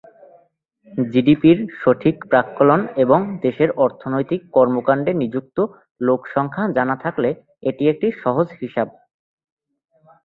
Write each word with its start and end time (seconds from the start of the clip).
জিডিপি’র 1.07 1.59
সঠিক 1.81 2.15
প্রাক্কলন 2.31 2.81
এবং 3.03 3.19
দেশের 3.43 3.69
অর্থনৈতিক 3.85 4.41
কর্মকাণ্ডে 4.53 5.11
নিযুক্ত 5.21 5.57
লোক 6.01 6.21
সংখ্যা 6.35 6.63
জানা 6.77 6.95
থাকলে 7.03 7.29
এটি 7.69 7.83
একটি 7.87 8.07
সহজ 8.23 8.47
হিসাব। 8.61 8.87